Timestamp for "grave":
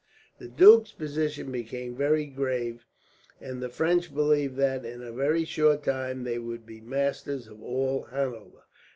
2.25-2.87